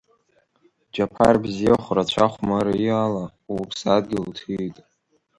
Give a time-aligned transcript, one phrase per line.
[0.93, 4.77] Џьаԥар бзиахә, рацәа хәмариала уԥсадгьыл уҭиит.